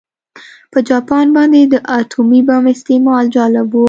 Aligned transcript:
په 0.71 0.79
جاپان 0.89 1.25
باندې 1.35 1.61
د 1.73 1.75
اتومي 1.99 2.41
بم 2.47 2.63
استعمال 2.75 3.25
جالب 3.35 3.67
و 3.69 3.75